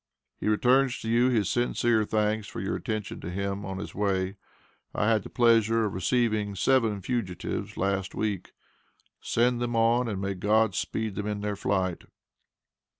[0.39, 4.35] He returns to you his sincere thanks for your attention to him on his way.
[4.95, 8.53] I had the pleasure of receiving seven fugitives last week.
[9.21, 12.05] Send them on, and may God speed them in the flight.